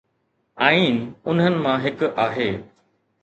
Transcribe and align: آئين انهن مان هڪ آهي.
آئين 0.67 0.95
انهن 1.33 1.59
مان 1.65 1.77
هڪ 1.83 2.09
آهي. 2.25 2.49